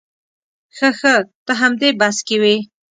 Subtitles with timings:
[0.75, 1.13] ښه ښه
[1.45, 2.55] ته همدې بس کې وې.